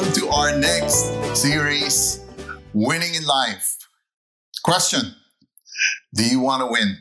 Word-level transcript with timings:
Welcome 0.00 0.18
to 0.22 0.28
our 0.30 0.56
next 0.56 1.36
series, 1.36 2.24
Winning 2.72 3.14
in 3.14 3.26
Life. 3.26 3.76
Question 4.64 5.14
Do 6.14 6.24
you 6.24 6.40
want 6.40 6.62
to 6.62 6.72
win? 6.72 6.96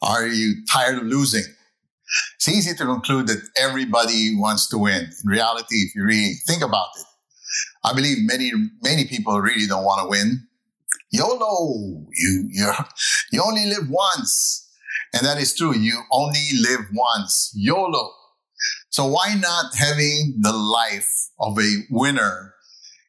Are 0.00 0.26
you 0.26 0.64
tired 0.72 0.96
of 0.96 1.02
losing? 1.02 1.44
It's 2.36 2.48
easy 2.48 2.74
to 2.74 2.84
conclude 2.86 3.26
that 3.26 3.46
everybody 3.58 4.34
wants 4.38 4.70
to 4.70 4.78
win. 4.78 5.02
In 5.02 5.30
reality, 5.30 5.76
if 5.76 5.94
you 5.94 6.04
really 6.04 6.32
think 6.46 6.62
about 6.62 6.86
it, 6.96 7.04
I 7.84 7.92
believe 7.92 8.16
many, 8.20 8.52
many 8.82 9.04
people 9.04 9.38
really 9.38 9.66
don't 9.66 9.84
want 9.84 10.00
to 10.00 10.08
win. 10.08 10.48
YOLO, 11.10 12.06
you, 12.10 12.48
you 12.52 12.72
you 13.32 13.42
only 13.46 13.66
live 13.66 13.90
once. 13.90 14.66
And 15.12 15.26
that 15.26 15.36
is 15.36 15.54
true. 15.54 15.76
You 15.76 16.00
only 16.10 16.48
live 16.58 16.86
once. 16.94 17.52
YOLO. 17.54 18.12
So 18.96 19.04
why 19.04 19.34
not 19.34 19.74
having 19.74 20.38
the 20.40 20.54
life 20.54 21.28
of 21.38 21.58
a 21.58 21.82
winner 21.90 22.54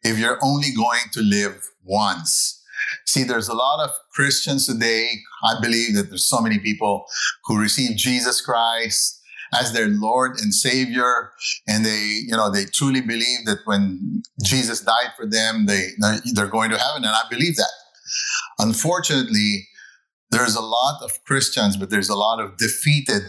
if 0.03 0.19
you're 0.19 0.37
only 0.43 0.73
going 0.75 1.07
to 1.13 1.21
live 1.21 1.63
once? 1.81 2.61
See, 3.05 3.23
there's 3.23 3.47
a 3.47 3.53
lot 3.53 3.81
of 3.81 3.95
Christians 4.11 4.67
today. 4.67 5.07
I 5.45 5.61
believe 5.61 5.95
that 5.95 6.09
there's 6.09 6.27
so 6.27 6.41
many 6.41 6.59
people 6.59 7.05
who 7.45 7.57
receive 7.57 7.95
Jesus 7.95 8.41
Christ 8.41 9.21
as 9.57 9.71
their 9.71 9.87
Lord 9.87 10.31
and 10.41 10.53
Savior. 10.53 11.31
And 11.69 11.85
they, 11.85 12.19
you 12.27 12.35
know, 12.35 12.51
they 12.51 12.65
truly 12.65 12.99
believe 12.99 13.45
that 13.45 13.59
when 13.63 14.23
Jesus 14.43 14.81
died 14.81 15.13
for 15.15 15.25
them, 15.25 15.67
they, 15.67 15.91
they're 16.33 16.47
going 16.47 16.71
to 16.71 16.77
heaven. 16.77 17.05
And 17.05 17.15
I 17.15 17.23
believe 17.29 17.55
that. 17.55 17.71
Unfortunately, 18.59 19.69
there's 20.31 20.57
a 20.57 20.61
lot 20.61 21.01
of 21.01 21.23
Christians, 21.23 21.77
but 21.77 21.89
there's 21.89 22.09
a 22.09 22.15
lot 22.15 22.41
of 22.41 22.57
defeated 22.57 23.21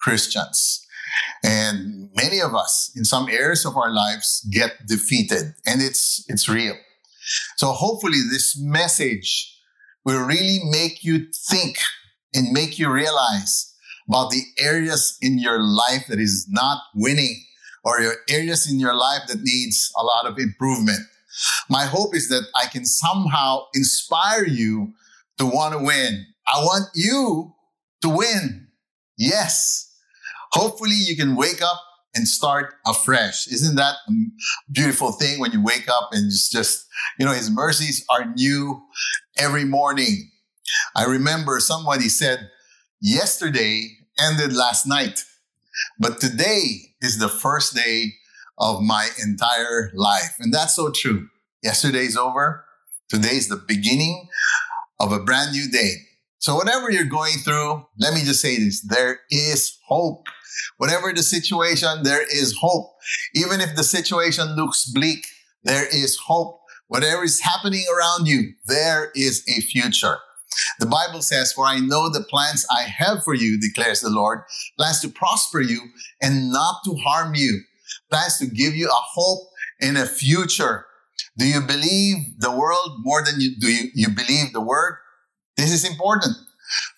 Christians. 0.00 0.86
And 1.42 2.10
many 2.14 2.40
of 2.40 2.54
us 2.54 2.92
in 2.96 3.04
some 3.04 3.28
areas 3.28 3.64
of 3.64 3.76
our 3.76 3.90
lives 3.90 4.46
get 4.52 4.86
defeated 4.86 5.54
and 5.66 5.82
it's, 5.82 6.24
it's 6.28 6.48
real. 6.48 6.74
So 7.56 7.72
hopefully 7.72 8.20
this 8.30 8.58
message 8.60 9.54
will 10.04 10.24
really 10.24 10.60
make 10.70 11.04
you 11.04 11.26
think 11.50 11.78
and 12.34 12.52
make 12.52 12.78
you 12.78 12.90
realize 12.90 13.74
about 14.08 14.30
the 14.30 14.42
areas 14.58 15.18
in 15.20 15.38
your 15.38 15.60
life 15.60 16.06
that 16.08 16.18
is 16.18 16.46
not 16.48 16.82
winning 16.94 17.44
or 17.84 18.00
your 18.00 18.14
areas 18.28 18.70
in 18.70 18.80
your 18.80 18.94
life 18.94 19.22
that 19.28 19.42
needs 19.42 19.92
a 19.98 20.02
lot 20.02 20.26
of 20.26 20.38
improvement. 20.38 21.00
My 21.68 21.84
hope 21.84 22.14
is 22.14 22.28
that 22.28 22.44
I 22.56 22.66
can 22.66 22.84
somehow 22.84 23.64
inspire 23.74 24.46
you 24.46 24.94
to 25.38 25.46
want 25.46 25.74
to 25.74 25.84
win. 25.84 26.26
I 26.46 26.60
want 26.60 26.88
you 26.94 27.54
to 28.02 28.08
win. 28.08 28.68
Yes. 29.16 29.87
Hopefully 30.52 30.96
you 30.96 31.16
can 31.16 31.36
wake 31.36 31.62
up 31.62 31.80
and 32.14 32.26
start 32.26 32.74
afresh. 32.86 33.46
Isn't 33.48 33.76
that 33.76 33.96
a 34.08 34.12
beautiful 34.72 35.12
thing 35.12 35.40
when 35.40 35.52
you 35.52 35.62
wake 35.62 35.88
up 35.88 36.10
and 36.12 36.26
it's 36.26 36.50
just, 36.50 36.86
you 37.18 37.26
know, 37.26 37.32
his 37.32 37.50
mercies 37.50 38.04
are 38.10 38.32
new 38.34 38.82
every 39.36 39.64
morning. 39.64 40.30
I 40.96 41.04
remember 41.04 41.60
somebody 41.60 42.08
said, 42.08 42.50
yesterday 43.00 43.88
ended 44.18 44.52
last 44.52 44.86
night, 44.86 45.24
but 45.98 46.20
today 46.20 46.94
is 47.00 47.18
the 47.18 47.28
first 47.28 47.74
day 47.74 48.14
of 48.58 48.82
my 48.82 49.08
entire 49.22 49.92
life. 49.94 50.34
And 50.40 50.52
that's 50.52 50.74
so 50.74 50.90
true. 50.90 51.28
Yesterday's 51.62 52.16
over. 52.16 52.64
Today's 53.08 53.48
the 53.48 53.56
beginning 53.56 54.28
of 55.00 55.12
a 55.12 55.20
brand 55.20 55.52
new 55.52 55.70
day. 55.70 55.92
So 56.40 56.54
whatever 56.54 56.90
you're 56.90 57.04
going 57.04 57.34
through, 57.34 57.86
let 57.98 58.14
me 58.14 58.20
just 58.20 58.40
say 58.40 58.58
this. 58.58 58.80
There 58.80 59.20
is 59.30 59.78
hope. 59.86 60.26
Whatever 60.78 61.12
the 61.12 61.22
situation, 61.22 62.02
there 62.02 62.22
is 62.22 62.56
hope. 62.60 62.94
Even 63.34 63.60
if 63.60 63.76
the 63.76 63.84
situation 63.84 64.54
looks 64.56 64.90
bleak, 64.90 65.26
there 65.64 65.86
is 65.86 66.16
hope. 66.26 66.60
Whatever 66.88 67.24
is 67.24 67.40
happening 67.40 67.84
around 67.94 68.26
you, 68.26 68.54
there 68.66 69.10
is 69.14 69.44
a 69.48 69.60
future. 69.60 70.18
The 70.78 70.86
Bible 70.86 71.22
says, 71.22 71.52
For 71.52 71.66
I 71.66 71.78
know 71.78 72.08
the 72.08 72.24
plans 72.28 72.66
I 72.70 72.82
have 72.82 73.22
for 73.22 73.34
you, 73.34 73.60
declares 73.60 74.00
the 74.00 74.10
Lord, 74.10 74.40
plans 74.78 75.00
to 75.00 75.08
prosper 75.08 75.60
you 75.60 75.80
and 76.22 76.50
not 76.50 76.76
to 76.84 76.94
harm 76.96 77.34
you, 77.34 77.60
plans 78.10 78.38
to 78.38 78.46
give 78.46 78.74
you 78.74 78.88
a 78.88 79.04
hope 79.14 79.48
and 79.80 79.98
a 79.98 80.06
future. 80.06 80.86
Do 81.36 81.46
you 81.46 81.60
believe 81.60 82.40
the 82.40 82.50
world 82.50 82.98
more 83.00 83.24
than 83.24 83.40
you 83.40 83.56
do 83.58 83.68
you, 83.68 83.90
you 83.94 84.08
believe 84.08 84.52
the 84.52 84.60
word? 84.60 84.96
This 85.56 85.72
is 85.72 85.88
important. 85.88 86.36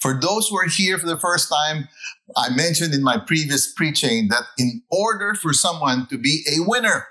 For 0.00 0.19
those 0.19 0.48
who 0.48 0.58
are 0.58 0.69
here 0.69 0.98
for 0.98 1.06
the 1.06 1.19
first 1.19 1.48
time, 1.48 1.88
I 2.36 2.50
mentioned 2.50 2.94
in 2.94 3.03
my 3.03 3.19
previous 3.19 3.72
preaching 3.72 4.28
that 4.28 4.44
in 4.58 4.82
order 4.91 5.34
for 5.34 5.53
someone 5.53 6.06
to 6.08 6.19
be 6.19 6.44
a 6.48 6.69
winner, 6.69 7.06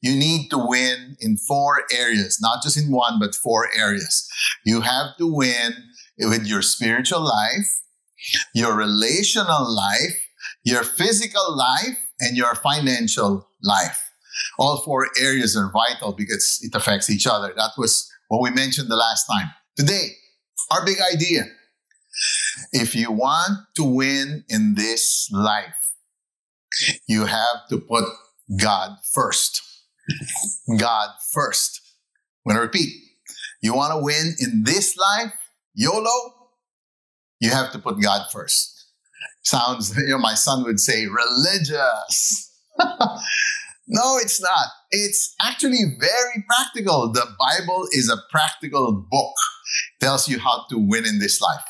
you 0.00 0.16
need 0.16 0.48
to 0.50 0.58
win 0.58 1.16
in 1.20 1.36
four 1.36 1.82
areas, 1.92 2.38
not 2.40 2.62
just 2.62 2.76
in 2.76 2.92
one, 2.92 3.18
but 3.18 3.34
four 3.34 3.68
areas. 3.76 4.28
You 4.64 4.80
have 4.82 5.16
to 5.18 5.32
win 5.32 5.72
with 6.18 6.46
your 6.46 6.62
spiritual 6.62 7.20
life, 7.20 7.80
your 8.54 8.76
relational 8.76 9.74
life, 9.74 10.20
your 10.64 10.84
physical 10.84 11.56
life, 11.56 11.98
and 12.20 12.36
your 12.36 12.54
financial 12.54 13.48
life. 13.62 13.98
All 14.58 14.78
four 14.78 15.08
areas 15.20 15.56
are 15.56 15.72
vital 15.72 16.12
because 16.12 16.60
it 16.62 16.74
affects 16.74 17.10
each 17.10 17.26
other. 17.26 17.52
That 17.56 17.72
was 17.76 18.08
what 18.28 18.42
we 18.42 18.50
mentioned 18.50 18.90
the 18.90 18.96
last 18.96 19.26
time. 19.26 19.50
Today, 19.76 20.08
our 20.70 20.84
big 20.84 20.98
idea 21.12 21.44
if 22.72 22.94
you 22.94 23.12
want 23.12 23.58
to 23.76 23.84
win 23.84 24.44
in 24.48 24.74
this 24.74 25.28
life, 25.32 25.94
you 27.06 27.26
have 27.26 27.68
to 27.68 27.78
put 27.78 28.04
God 28.58 28.96
first. 29.12 29.62
God 30.78 31.10
first. 31.32 31.80
I'm 32.44 32.50
going 32.50 32.60
to 32.60 32.66
repeat. 32.66 32.92
You 33.60 33.74
want 33.74 33.92
to 33.92 34.02
win 34.02 34.34
in 34.40 34.64
this 34.64 34.96
life, 34.96 35.32
YOLO, 35.74 36.42
you 37.40 37.50
have 37.50 37.72
to 37.72 37.78
put 37.78 38.00
God 38.00 38.26
first. 38.32 38.86
Sounds, 39.42 39.96
you 39.96 40.08
know, 40.08 40.18
my 40.18 40.34
son 40.34 40.64
would 40.64 40.80
say 40.80 41.06
religious. 41.06 42.50
no, 43.86 44.16
it's 44.18 44.40
not. 44.40 44.66
It's 44.90 45.34
actually 45.40 45.96
very 46.00 46.44
practical. 46.48 47.12
The 47.12 47.26
Bible 47.38 47.86
is 47.92 48.10
a 48.10 48.16
practical 48.30 49.06
book. 49.10 49.34
Tells 50.00 50.28
you 50.28 50.38
how 50.38 50.64
to 50.70 50.78
win 50.78 51.06
in 51.06 51.18
this 51.18 51.40
life. 51.40 51.62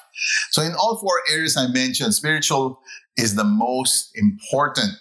So 0.50 0.62
in 0.62 0.72
all 0.74 0.98
four 0.98 1.22
areas 1.30 1.56
I 1.56 1.68
mentioned, 1.68 2.14
spiritual 2.14 2.80
is 3.16 3.34
the 3.34 3.44
most 3.44 4.10
important 4.14 4.92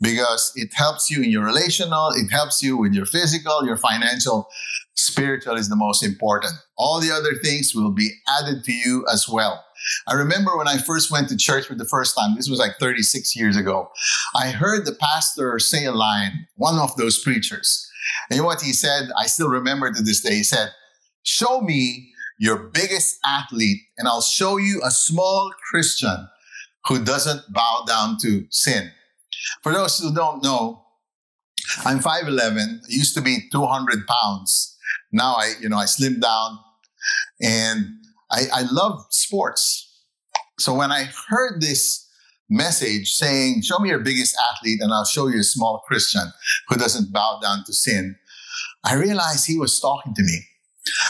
because 0.00 0.52
it 0.54 0.72
helps 0.74 1.10
you 1.10 1.22
in 1.22 1.30
your 1.30 1.44
relational, 1.44 2.10
it 2.10 2.30
helps 2.30 2.62
you 2.62 2.76
with 2.76 2.92
your 2.92 3.06
physical, 3.06 3.64
your 3.64 3.76
financial. 3.76 4.48
Spiritual 4.94 5.56
is 5.56 5.68
the 5.68 5.76
most 5.76 6.04
important. 6.04 6.52
All 6.76 7.00
the 7.00 7.10
other 7.10 7.34
things 7.42 7.72
will 7.74 7.90
be 7.90 8.10
added 8.40 8.64
to 8.64 8.72
you 8.72 9.04
as 9.12 9.28
well. 9.28 9.64
I 10.06 10.14
remember 10.14 10.56
when 10.56 10.68
I 10.68 10.78
first 10.78 11.10
went 11.10 11.28
to 11.28 11.36
church 11.36 11.66
for 11.66 11.74
the 11.74 11.84
first 11.84 12.16
time, 12.16 12.36
this 12.36 12.48
was 12.48 12.58
like 12.58 12.78
36 12.78 13.36
years 13.36 13.56
ago, 13.56 13.90
I 14.34 14.50
heard 14.50 14.86
the 14.86 14.92
pastor 14.92 15.58
say 15.58 15.84
a 15.84 15.92
line, 15.92 16.46
one 16.56 16.78
of 16.78 16.96
those 16.96 17.22
preachers. 17.22 17.88
And 18.28 18.36
you 18.36 18.42
know 18.42 18.46
what 18.46 18.62
he 18.62 18.72
said? 18.72 19.08
I 19.18 19.26
still 19.26 19.48
remember 19.48 19.92
to 19.92 20.02
this 20.02 20.20
day. 20.20 20.36
He 20.36 20.42
said, 20.42 20.70
Show 21.22 21.60
me 21.60 22.12
your 22.38 22.56
biggest 22.56 23.18
athlete, 23.26 23.82
and 23.96 24.06
I'll 24.06 24.20
show 24.20 24.56
you 24.56 24.80
a 24.84 24.90
small 24.90 25.52
Christian 25.70 26.28
who 26.86 27.04
doesn't 27.04 27.52
bow 27.52 27.84
down 27.86 28.16
to 28.22 28.46
sin. 28.50 28.90
For 29.62 29.72
those 29.72 29.98
who 29.98 30.14
don't 30.14 30.42
know, 30.42 30.84
I'm 31.84 31.98
5'11, 31.98 32.56
I 32.58 32.78
used 32.88 33.14
to 33.14 33.20
be 33.20 33.48
200 33.52 34.06
pounds. 34.06 34.76
Now 35.12 35.34
I, 35.34 35.52
you 35.60 35.68
know, 35.68 35.76
I 35.76 35.84
slimmed 35.84 36.20
down 36.20 36.58
and 37.42 37.86
I, 38.30 38.42
I 38.52 38.62
love 38.70 39.06
sports. 39.10 40.02
So 40.58 40.74
when 40.74 40.90
I 40.90 41.08
heard 41.28 41.60
this 41.60 42.08
message 42.48 43.12
saying, 43.12 43.62
show 43.62 43.78
me 43.78 43.90
your 43.90 44.00
biggest 44.00 44.36
athlete 44.52 44.80
and 44.80 44.92
I'll 44.92 45.04
show 45.04 45.26
you 45.28 45.40
a 45.40 45.44
small 45.44 45.82
Christian 45.86 46.32
who 46.68 46.76
doesn't 46.76 47.12
bow 47.12 47.38
down 47.42 47.64
to 47.66 47.72
sin, 47.72 48.16
I 48.84 48.94
realized 48.94 49.46
he 49.46 49.58
was 49.58 49.78
talking 49.80 50.14
to 50.14 50.22
me. 50.22 50.40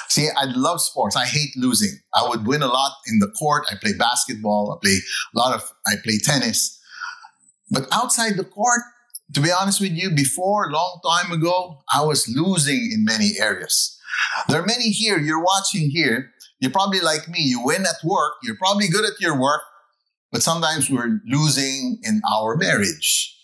See, 0.08 0.28
I 0.36 0.44
love 0.54 0.80
sports. 0.80 1.16
I 1.16 1.26
hate 1.26 1.50
losing. 1.56 1.98
I 2.14 2.28
would 2.28 2.46
win 2.46 2.62
a 2.62 2.66
lot 2.66 2.92
in 3.06 3.19
the 3.19 3.28
court. 3.38 3.66
I 3.70 3.75
play 3.80 3.92
basketball. 3.98 4.72
I 4.72 4.84
play 4.84 4.96
a 5.34 5.38
lot 5.38 5.54
of, 5.54 5.62
I 5.86 5.94
play 6.02 6.19
tennis. 6.19 6.78
But 7.70 7.86
outside 7.92 8.36
the 8.36 8.44
court, 8.44 8.80
to 9.34 9.40
be 9.40 9.50
honest 9.52 9.80
with 9.80 9.92
you, 9.92 10.10
before, 10.10 10.70
long 10.70 11.00
time 11.04 11.32
ago, 11.32 11.82
I 11.92 12.02
was 12.02 12.28
losing 12.28 12.90
in 12.92 13.04
many 13.04 13.32
areas. 13.38 13.98
There 14.48 14.60
are 14.60 14.66
many 14.66 14.90
here, 14.90 15.19
you're 15.19 15.42
watching 15.42 15.90
here. 15.90 16.31
You're 16.60 16.72
probably 16.72 17.00
like 17.00 17.28
me. 17.28 17.40
You 17.40 17.62
win 17.62 17.82
at 17.82 18.02
work. 18.02 18.32
You're 18.42 18.56
probably 18.56 18.88
good 18.88 19.04
at 19.04 19.20
your 19.20 19.38
work, 19.38 19.60
but 20.32 20.42
sometimes 20.42 20.90
we're 20.90 21.20
losing 21.26 21.98
in 22.02 22.20
our 22.28 22.56
marriage. 22.56 23.36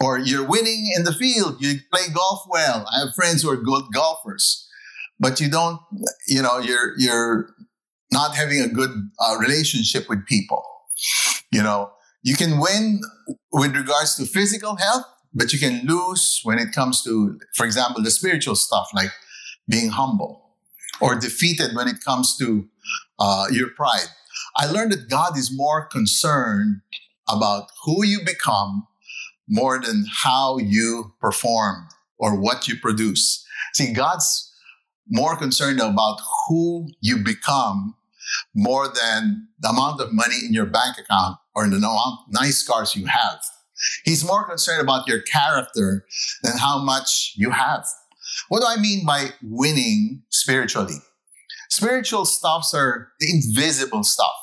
Or 0.00 0.18
you're 0.18 0.46
winning 0.46 0.90
in 0.96 1.04
the 1.04 1.12
field. 1.12 1.56
You 1.60 1.74
play 1.92 2.06
golf 2.14 2.44
well. 2.48 2.86
I 2.90 3.00
have 3.00 3.14
friends 3.14 3.42
who 3.42 3.50
are 3.50 3.56
good 3.56 3.84
golfers 3.92 4.66
but 5.20 5.38
you 5.38 5.48
don't, 5.50 5.80
you 6.26 6.42
know, 6.42 6.58
you're, 6.58 6.94
you're 6.98 7.54
not 8.10 8.34
having 8.34 8.60
a 8.60 8.68
good 8.68 8.90
uh, 9.20 9.36
relationship 9.38 10.08
with 10.08 10.26
people. 10.26 10.64
You 11.52 11.62
know, 11.62 11.92
you 12.22 12.36
can 12.36 12.58
win 12.58 13.00
with 13.52 13.76
regards 13.76 14.16
to 14.16 14.24
physical 14.24 14.76
health, 14.76 15.04
but 15.32 15.52
you 15.52 15.58
can 15.58 15.86
lose 15.86 16.40
when 16.42 16.58
it 16.58 16.72
comes 16.72 17.02
to, 17.04 17.38
for 17.54 17.64
example, 17.64 18.02
the 18.02 18.10
spiritual 18.10 18.56
stuff 18.56 18.88
like 18.94 19.10
being 19.68 19.90
humble 19.90 20.50
or 21.00 21.14
defeated 21.14 21.76
when 21.76 21.86
it 21.86 22.02
comes 22.04 22.36
to 22.38 22.68
uh, 23.18 23.46
your 23.52 23.68
pride. 23.70 24.08
I 24.56 24.66
learned 24.66 24.92
that 24.92 25.08
God 25.08 25.38
is 25.38 25.56
more 25.56 25.86
concerned 25.86 26.80
about 27.28 27.70
who 27.84 28.04
you 28.04 28.20
become 28.24 28.86
more 29.48 29.80
than 29.80 30.06
how 30.10 30.58
you 30.58 31.12
perform 31.20 31.88
or 32.18 32.38
what 32.38 32.68
you 32.68 32.76
produce. 32.76 33.44
See, 33.74 33.92
God's 33.92 34.49
more 35.10 35.36
concerned 35.36 35.80
about 35.80 36.18
who 36.48 36.88
you 37.00 37.18
become 37.18 37.96
more 38.54 38.86
than 38.86 39.48
the 39.58 39.68
amount 39.68 40.00
of 40.00 40.12
money 40.12 40.36
in 40.46 40.52
your 40.52 40.66
bank 40.66 40.96
account 40.98 41.36
or 41.54 41.68
the 41.68 41.80
nice 42.30 42.62
cars 42.66 42.94
you 42.94 43.06
have. 43.06 43.40
He's 44.04 44.24
more 44.24 44.48
concerned 44.48 44.80
about 44.80 45.08
your 45.08 45.20
character 45.22 46.06
than 46.42 46.58
how 46.58 46.78
much 46.82 47.32
you 47.36 47.50
have. 47.50 47.86
What 48.48 48.60
do 48.60 48.66
I 48.68 48.80
mean 48.80 49.04
by 49.04 49.30
winning 49.42 50.22
spiritually? 50.28 50.96
Spiritual 51.70 52.24
stuffs 52.24 52.74
are 52.74 53.08
the 53.20 53.30
invisible 53.30 54.04
stuff. 54.04 54.34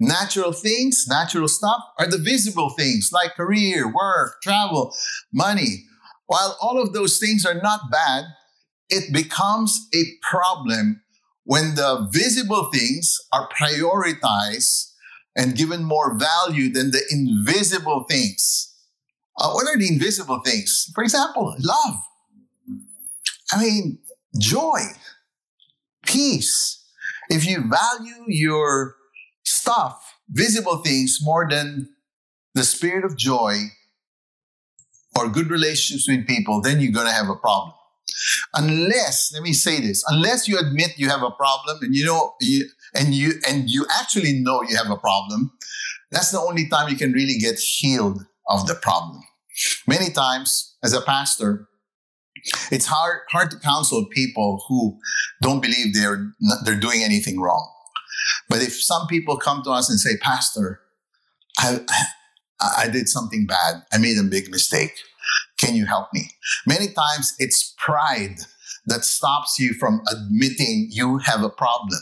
Natural 0.00 0.52
things, 0.52 1.06
natural 1.08 1.46
stuff 1.46 1.80
are 1.98 2.06
the 2.06 2.18
visible 2.18 2.70
things 2.70 3.10
like 3.12 3.34
career, 3.34 3.86
work, 3.86 4.40
travel, 4.42 4.94
money. 5.32 5.84
While 6.26 6.56
all 6.60 6.80
of 6.80 6.92
those 6.92 7.18
things 7.18 7.44
are 7.44 7.60
not 7.60 7.90
bad, 7.90 8.24
it 8.90 9.12
becomes 9.12 9.88
a 9.94 10.04
problem 10.22 11.02
when 11.44 11.74
the 11.74 12.08
visible 12.12 12.70
things 12.72 13.16
are 13.32 13.48
prioritized 13.48 14.92
and 15.36 15.56
given 15.56 15.84
more 15.84 16.18
value 16.18 16.70
than 16.70 16.90
the 16.90 17.02
invisible 17.10 18.04
things. 18.08 18.74
Uh, 19.38 19.52
what 19.52 19.66
are 19.68 19.78
the 19.78 19.88
invisible 19.88 20.40
things? 20.44 20.90
For 20.94 21.02
example, 21.02 21.54
love. 21.60 21.96
I 23.52 23.62
mean, 23.62 24.00
joy, 24.38 24.80
peace. 26.04 26.84
If 27.30 27.46
you 27.46 27.64
value 27.68 28.24
your 28.26 28.96
stuff, 29.44 30.16
visible 30.28 30.78
things, 30.78 31.18
more 31.22 31.46
than 31.48 31.88
the 32.54 32.64
spirit 32.64 33.04
of 33.04 33.16
joy 33.16 33.54
or 35.16 35.28
good 35.28 35.50
relationships 35.50 36.08
with 36.08 36.26
people, 36.26 36.60
then 36.60 36.80
you're 36.80 36.92
going 36.92 37.06
to 37.06 37.12
have 37.12 37.28
a 37.28 37.36
problem. 37.36 37.74
Unless, 38.54 39.32
let 39.32 39.42
me 39.42 39.52
say 39.52 39.80
this, 39.80 40.04
unless 40.08 40.48
you 40.48 40.58
admit 40.58 40.98
you 40.98 41.08
have 41.08 41.22
a 41.22 41.30
problem 41.30 41.78
and 41.82 41.94
you 41.94 42.04
know, 42.04 42.34
you, 42.40 42.68
and 42.94 43.14
you, 43.14 43.32
and 43.48 43.70
you 43.70 43.86
actually 44.00 44.40
know 44.40 44.62
you 44.62 44.76
have 44.76 44.90
a 44.90 44.96
problem, 44.96 45.52
that's 46.10 46.30
the 46.30 46.40
only 46.40 46.68
time 46.68 46.88
you 46.88 46.96
can 46.96 47.12
really 47.12 47.38
get 47.38 47.58
healed 47.58 48.20
of 48.48 48.66
the 48.66 48.74
problem. 48.74 49.20
Many 49.86 50.10
times 50.10 50.76
as 50.82 50.92
a 50.92 51.00
pastor, 51.00 51.68
it's 52.70 52.86
hard, 52.86 53.20
hard 53.30 53.50
to 53.50 53.58
counsel 53.58 54.06
people 54.12 54.64
who 54.68 54.98
don't 55.42 55.60
believe 55.60 55.94
they're, 55.94 56.32
they're 56.64 56.78
doing 56.78 57.02
anything 57.02 57.40
wrong. 57.40 57.68
But 58.48 58.62
if 58.62 58.80
some 58.82 59.06
people 59.08 59.36
come 59.36 59.62
to 59.64 59.70
us 59.70 59.90
and 59.90 59.98
say, 59.98 60.16
Pastor, 60.18 60.80
I, 61.58 61.80
I 62.60 62.88
did 62.88 63.08
something 63.08 63.46
bad. 63.46 63.82
I 63.92 63.98
made 63.98 64.18
a 64.18 64.22
big 64.22 64.50
mistake. 64.50 64.92
Can 65.58 65.74
you 65.74 65.86
help 65.86 66.08
me? 66.12 66.30
Many 66.66 66.88
times 66.92 67.34
it's 67.38 67.74
pride 67.78 68.38
that 68.86 69.04
stops 69.04 69.58
you 69.58 69.74
from 69.74 70.00
admitting 70.10 70.88
you 70.90 71.18
have 71.18 71.42
a 71.42 71.50
problem. 71.50 72.00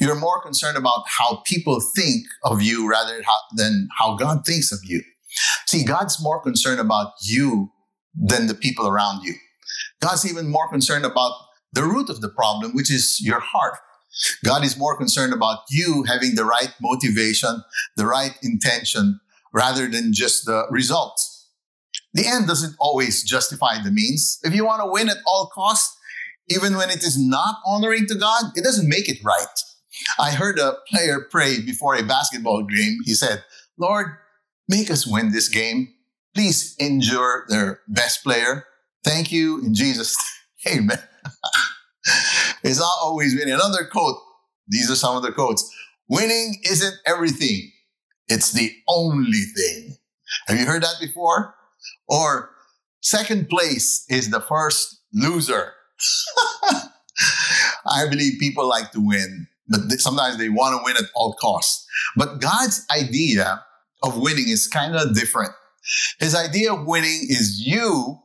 You're 0.00 0.18
more 0.18 0.40
concerned 0.40 0.76
about 0.76 1.04
how 1.06 1.42
people 1.46 1.80
think 1.80 2.24
of 2.44 2.62
you 2.62 2.88
rather 2.88 3.22
than 3.56 3.88
how 3.98 4.16
God 4.16 4.44
thinks 4.46 4.72
of 4.72 4.78
you. 4.84 5.02
See, 5.66 5.84
God's 5.84 6.22
more 6.22 6.42
concerned 6.42 6.80
about 6.80 7.12
you 7.22 7.70
than 8.14 8.46
the 8.46 8.54
people 8.54 8.88
around 8.88 9.22
you. 9.22 9.34
God's 10.00 10.28
even 10.28 10.50
more 10.50 10.68
concerned 10.68 11.04
about 11.04 11.32
the 11.72 11.84
root 11.84 12.08
of 12.08 12.20
the 12.20 12.28
problem, 12.28 12.72
which 12.72 12.90
is 12.90 13.20
your 13.20 13.40
heart. 13.40 13.78
God 14.44 14.64
is 14.64 14.76
more 14.76 14.96
concerned 14.96 15.32
about 15.32 15.60
you 15.68 16.04
having 16.04 16.34
the 16.34 16.44
right 16.44 16.74
motivation, 16.80 17.62
the 17.96 18.06
right 18.06 18.36
intention, 18.42 19.20
rather 19.52 19.88
than 19.88 20.12
just 20.12 20.46
the 20.46 20.66
results. 20.70 21.39
The 22.12 22.26
end 22.26 22.48
doesn't 22.48 22.74
always 22.78 23.22
justify 23.22 23.82
the 23.82 23.90
means. 23.90 24.38
If 24.42 24.54
you 24.54 24.64
want 24.64 24.82
to 24.82 24.90
win 24.90 25.08
at 25.08 25.18
all 25.26 25.50
costs, 25.54 25.96
even 26.48 26.76
when 26.76 26.90
it 26.90 27.04
is 27.04 27.16
not 27.18 27.56
honoring 27.64 28.06
to 28.06 28.16
God, 28.16 28.52
it 28.56 28.64
doesn't 28.64 28.88
make 28.88 29.08
it 29.08 29.18
right. 29.24 29.46
I 30.18 30.32
heard 30.32 30.58
a 30.58 30.74
player 30.88 31.26
pray 31.30 31.60
before 31.60 31.94
a 31.94 32.02
basketball 32.02 32.64
game. 32.64 32.98
He 33.04 33.14
said, 33.14 33.44
Lord, 33.78 34.08
make 34.68 34.90
us 34.90 35.06
win 35.06 35.32
this 35.32 35.48
game. 35.48 35.94
Please 36.34 36.74
injure 36.78 37.44
their 37.48 37.80
best 37.88 38.24
player. 38.24 38.64
Thank 39.04 39.30
you 39.30 39.60
in 39.64 39.74
Jesus' 39.74 40.16
Amen. 40.66 40.98
it's 42.62 42.78
not 42.78 42.92
always 43.00 43.34
winning. 43.34 43.54
Another 43.54 43.86
quote. 43.90 44.16
These 44.68 44.90
are 44.90 44.96
some 44.96 45.16
of 45.16 45.22
the 45.22 45.32
quotes. 45.32 45.68
Winning 46.08 46.60
isn't 46.64 46.94
everything. 47.06 47.72
It's 48.28 48.52
the 48.52 48.72
only 48.88 49.40
thing. 49.56 49.96
Have 50.46 50.58
you 50.58 50.66
heard 50.66 50.82
that 50.82 50.96
before? 51.00 51.54
Or 52.08 52.50
second 53.00 53.48
place 53.48 54.04
is 54.08 54.30
the 54.30 54.40
first 54.40 55.00
loser. 55.12 55.72
I 57.86 58.08
believe 58.08 58.38
people 58.38 58.68
like 58.68 58.92
to 58.92 59.00
win, 59.00 59.48
but 59.68 60.00
sometimes 60.00 60.38
they 60.38 60.48
want 60.48 60.78
to 60.78 60.84
win 60.84 60.96
at 60.96 61.10
all 61.14 61.34
costs. 61.34 61.86
But 62.16 62.40
God's 62.40 62.86
idea 62.90 63.64
of 64.02 64.18
winning 64.18 64.48
is 64.48 64.66
kind 64.66 64.96
of 64.96 65.14
different. 65.14 65.52
His 66.18 66.34
idea 66.34 66.72
of 66.72 66.86
winning 66.86 67.26
is 67.28 67.62
you 67.64 68.20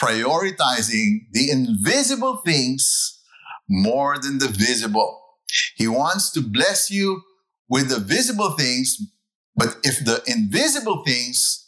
prioritizing 0.00 1.26
the 1.32 1.50
invisible 1.50 2.40
things 2.44 3.20
more 3.68 4.18
than 4.18 4.38
the 4.38 4.48
visible. 4.48 5.20
He 5.76 5.88
wants 5.88 6.30
to 6.32 6.40
bless 6.40 6.90
you 6.90 7.22
with 7.68 7.88
the 7.88 7.98
visible 7.98 8.52
things, 8.52 8.98
but 9.56 9.76
if 9.82 10.04
the 10.04 10.22
invisible 10.26 11.02
things 11.04 11.66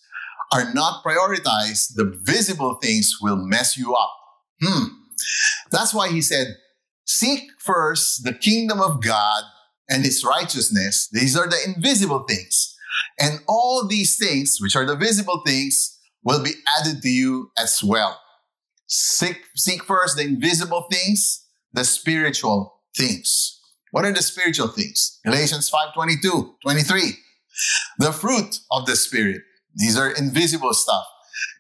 are 0.53 0.73
not 0.75 1.05
prioritized, 1.05 1.95
the 1.95 2.19
visible 2.23 2.79
things 2.83 3.19
will 3.21 3.37
mess 3.37 3.77
you 3.77 3.95
up. 3.95 4.13
Hmm. 4.63 4.85
That's 5.71 5.95
why 5.95 6.09
he 6.09 6.21
said, 6.21 6.57
Seek 7.05 7.51
first 7.59 8.25
the 8.25 8.33
kingdom 8.33 8.81
of 8.81 9.03
God 9.03 9.43
and 9.89 10.05
his 10.05 10.25
righteousness. 10.25 11.09
These 11.13 11.37
are 11.37 11.49
the 11.49 11.59
invisible 11.67 12.25
things. 12.29 12.77
And 13.19 13.41
all 13.49 13.87
these 13.87 14.17
things, 14.17 14.59
which 14.61 14.77
are 14.77 14.87
the 14.87 14.97
visible 14.97 15.43
things, 15.45 15.99
will 16.23 16.43
be 16.43 16.53
added 16.79 17.03
to 17.03 17.09
you 17.09 17.51
as 17.59 17.83
well. 17.83 18.21
Seek, 18.87 19.41
seek 19.57 19.85
first 19.85 20.17
the 20.17 20.23
invisible 20.23 20.87
things, 20.91 21.47
the 21.73 21.85
spiritual 21.85 22.81
things. 22.97 23.61
What 23.91 24.05
are 24.05 24.13
the 24.13 24.23
spiritual 24.23 24.69
things? 24.69 25.19
Galatians 25.25 25.69
5 25.69 25.95
22, 25.95 26.57
23. 26.63 27.13
The 27.99 28.13
fruit 28.13 28.59
of 28.71 28.87
the 28.87 28.97
Spirit, 28.97 29.43
these 29.75 29.99
are 29.99 30.11
invisible 30.11 30.75
stuff, 30.75 31.05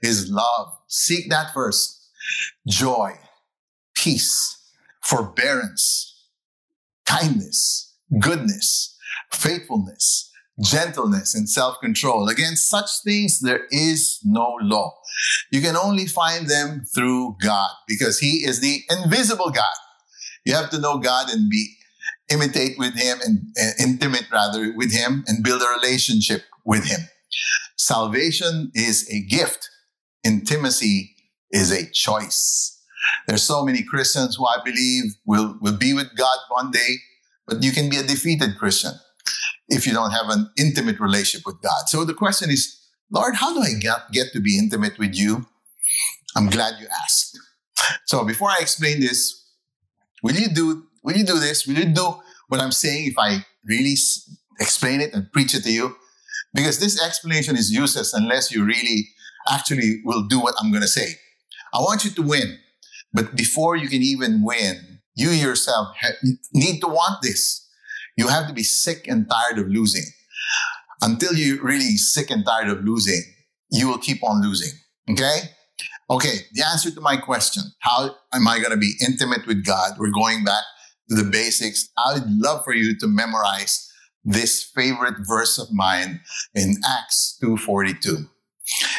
is 0.02 0.30
love. 0.30 0.78
Seek 0.88 1.30
that 1.30 1.52
first. 1.54 1.96
Joy, 2.66 3.12
peace, 3.94 4.58
forbearance, 5.02 6.26
kindness, 7.06 7.96
goodness, 8.20 8.96
faithfulness, 9.32 10.30
gentleness, 10.60 11.34
and 11.34 11.48
self 11.48 11.80
control. 11.80 12.28
Against 12.28 12.68
such 12.68 12.90
things, 13.04 13.40
there 13.40 13.66
is 13.70 14.20
no 14.24 14.56
law. 14.60 14.94
You 15.50 15.60
can 15.60 15.76
only 15.76 16.06
find 16.06 16.48
them 16.48 16.84
through 16.94 17.36
God 17.42 17.70
because 17.88 18.18
He 18.18 18.44
is 18.44 18.60
the 18.60 18.82
invisible 18.90 19.50
God. 19.50 19.64
You 20.44 20.54
have 20.54 20.70
to 20.70 20.80
know 20.80 20.98
God 20.98 21.30
and 21.30 21.50
be 21.50 21.76
imitate 22.30 22.78
with 22.78 22.94
Him 22.94 23.18
and 23.24 23.40
uh, 23.60 23.70
intimate 23.80 24.26
rather 24.32 24.72
with 24.74 24.92
Him 24.92 25.24
and 25.26 25.44
build 25.44 25.62
a 25.62 25.80
relationship 25.80 26.44
with 26.64 26.84
Him. 26.84 27.00
Salvation 27.80 28.70
is 28.74 29.08
a 29.10 29.22
gift. 29.22 29.70
Intimacy 30.22 31.16
is 31.50 31.72
a 31.72 31.90
choice. 31.90 32.78
There's 33.26 33.42
so 33.42 33.64
many 33.64 33.82
Christians 33.82 34.36
who 34.36 34.44
I 34.44 34.58
believe 34.62 35.14
will, 35.24 35.56
will 35.62 35.78
be 35.78 35.94
with 35.94 36.14
God 36.14 36.36
one 36.50 36.70
day, 36.70 36.96
but 37.46 37.62
you 37.62 37.72
can 37.72 37.88
be 37.88 37.96
a 37.96 38.02
defeated 38.02 38.58
Christian 38.58 38.92
if 39.68 39.86
you 39.86 39.94
don't 39.94 40.10
have 40.10 40.28
an 40.28 40.50
intimate 40.58 41.00
relationship 41.00 41.46
with 41.46 41.62
God. 41.62 41.84
So 41.86 42.04
the 42.04 42.12
question 42.12 42.50
is, 42.50 42.78
Lord, 43.10 43.36
how 43.36 43.54
do 43.54 43.62
I 43.62 43.72
get, 43.80 44.12
get 44.12 44.26
to 44.34 44.40
be 44.40 44.58
intimate 44.58 44.98
with 44.98 45.14
you? 45.14 45.46
I'm 46.36 46.50
glad 46.50 46.74
you 46.78 46.86
asked. 47.02 47.38
So 48.04 48.24
before 48.24 48.50
I 48.50 48.58
explain 48.60 49.00
this, 49.00 49.42
will 50.22 50.34
you 50.34 50.50
do, 50.50 50.84
will 51.02 51.16
you 51.16 51.24
do 51.24 51.38
this? 51.38 51.66
Will 51.66 51.78
you 51.78 51.86
do 51.86 52.20
what 52.48 52.60
I'm 52.60 52.72
saying 52.72 53.06
if 53.06 53.14
I 53.18 53.46
really 53.64 53.94
explain 54.60 55.00
it 55.00 55.14
and 55.14 55.32
preach 55.32 55.54
it 55.54 55.62
to 55.62 55.72
you? 55.72 55.96
Because 56.52 56.80
this 56.80 57.02
explanation 57.02 57.56
is 57.56 57.70
useless 57.70 58.12
unless 58.12 58.50
you 58.50 58.64
really 58.64 59.08
actually 59.48 60.00
will 60.04 60.26
do 60.26 60.40
what 60.40 60.54
I'm 60.60 60.70
going 60.70 60.82
to 60.82 60.88
say. 60.88 61.14
I 61.72 61.78
want 61.78 62.04
you 62.04 62.10
to 62.10 62.22
win. 62.22 62.58
But 63.12 63.36
before 63.36 63.76
you 63.76 63.88
can 63.88 64.02
even 64.02 64.42
win, 64.42 65.00
you 65.14 65.30
yourself 65.30 65.88
need 66.52 66.80
to 66.80 66.86
want 66.86 67.22
this. 67.22 67.68
You 68.16 68.28
have 68.28 68.46
to 68.48 68.52
be 68.52 68.62
sick 68.62 69.06
and 69.08 69.28
tired 69.28 69.58
of 69.58 69.68
losing. 69.68 70.04
Until 71.02 71.34
you're 71.34 71.62
really 71.62 71.96
sick 71.96 72.30
and 72.30 72.44
tired 72.44 72.68
of 72.68 72.84
losing, 72.84 73.22
you 73.70 73.88
will 73.88 73.98
keep 73.98 74.22
on 74.22 74.42
losing. 74.42 74.78
Okay? 75.10 75.40
Okay, 76.10 76.40
the 76.52 76.64
answer 76.66 76.90
to 76.90 77.00
my 77.00 77.16
question 77.16 77.62
how 77.78 78.16
am 78.34 78.48
I 78.48 78.58
going 78.58 78.72
to 78.72 78.76
be 78.76 78.94
intimate 79.00 79.46
with 79.46 79.64
God? 79.64 79.92
We're 79.98 80.10
going 80.10 80.44
back 80.44 80.64
to 81.08 81.14
the 81.14 81.30
basics. 81.30 81.88
I'd 81.96 82.26
love 82.26 82.64
for 82.64 82.74
you 82.74 82.98
to 82.98 83.06
memorize 83.06 83.89
this 84.24 84.70
favorite 84.74 85.16
verse 85.26 85.58
of 85.58 85.72
mine 85.72 86.20
in 86.54 86.76
Acts 86.86 87.38
2:42. 87.42 88.28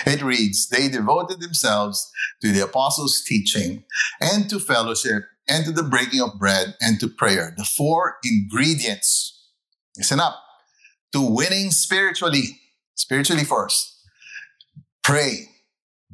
It 0.05 0.21
reads, 0.21 0.67
They 0.67 0.89
devoted 0.89 1.39
themselves 1.39 2.11
to 2.41 2.51
the 2.51 2.63
apostles' 2.63 3.23
teaching 3.25 3.85
and 4.19 4.49
to 4.49 4.59
fellowship 4.59 5.23
and 5.47 5.65
to 5.65 5.71
the 5.71 5.83
breaking 5.83 6.21
of 6.21 6.37
bread 6.37 6.75
and 6.81 6.99
to 6.99 7.07
prayer. 7.07 7.53
The 7.57 7.63
four 7.63 8.17
ingredients, 8.23 9.49
listen 9.97 10.19
up, 10.19 10.35
to 11.13 11.21
winning 11.21 11.71
spiritually. 11.71 12.59
Spiritually 12.95 13.43
first. 13.43 13.97
Pray. 15.03 15.47